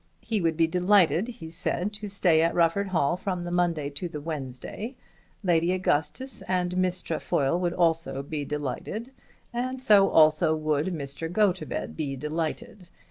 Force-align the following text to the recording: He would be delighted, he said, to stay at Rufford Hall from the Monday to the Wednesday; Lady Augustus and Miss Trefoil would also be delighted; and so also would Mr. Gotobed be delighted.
He 0.23 0.41
would 0.41 0.57
be 0.57 0.65
delighted, 0.65 1.27
he 1.27 1.51
said, 1.51 1.93
to 1.93 2.07
stay 2.07 2.41
at 2.41 2.55
Rufford 2.55 2.87
Hall 2.87 3.15
from 3.15 3.43
the 3.43 3.51
Monday 3.51 3.91
to 3.91 4.09
the 4.09 4.19
Wednesday; 4.19 4.95
Lady 5.43 5.71
Augustus 5.73 6.41
and 6.47 6.75
Miss 6.75 7.03
Trefoil 7.03 7.59
would 7.59 7.73
also 7.73 8.23
be 8.23 8.43
delighted; 8.43 9.11
and 9.53 9.79
so 9.79 10.09
also 10.09 10.55
would 10.55 10.87
Mr. 10.87 11.31
Gotobed 11.31 11.95
be 11.95 12.15
delighted. 12.15 12.89